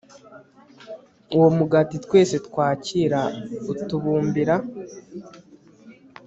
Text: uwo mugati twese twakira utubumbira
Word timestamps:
uwo 1.35 1.47
mugati 1.57 1.95
twese 2.05 2.35
twakira 2.47 3.21
utubumbira 3.71 4.55